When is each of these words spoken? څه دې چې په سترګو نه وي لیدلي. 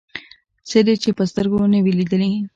څه 0.69 0.79
دې 0.85 0.95
چې 1.03 1.09
په 1.17 1.23
سترګو 1.31 1.59
نه 1.73 1.79
وي 1.83 1.93
لیدلي. 1.99 2.31